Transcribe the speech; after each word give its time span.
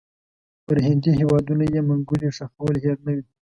پر 0.65 0.77
هندي 0.87 1.11
هیوادونو 1.19 1.63
یې 1.73 1.81
منګولې 1.89 2.29
ښخول 2.37 2.75
هېر 2.83 2.97
نه 3.05 3.11
وي. 3.15 3.23